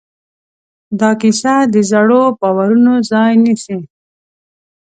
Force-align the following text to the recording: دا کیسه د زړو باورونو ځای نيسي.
دا 0.99 1.09
کیسه 1.21 1.55
د 1.73 1.75
زړو 1.91 2.21
باورونو 2.39 2.93
ځای 3.09 3.33
نيسي. 3.43 3.77